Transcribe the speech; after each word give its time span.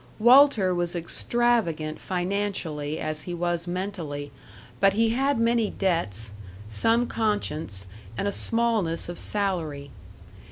Walter 0.17 0.73
was 0.73 0.95
extravagant 0.95 1.99
financially 1.99 2.97
as 2.99 3.21
he 3.21 3.35
was 3.35 3.67
mentally, 3.67 4.31
but 4.79 4.93
he 4.93 5.09
had 5.11 5.37
many 5.39 5.69
debts, 5.69 6.31
some 6.67 7.05
conscience, 7.05 7.85
and 8.17 8.27
a 8.27 8.31
smallness 8.31 9.09
of 9.09 9.19
salary. 9.19 9.91